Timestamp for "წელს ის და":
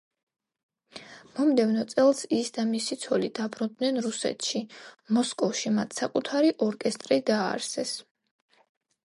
1.91-2.65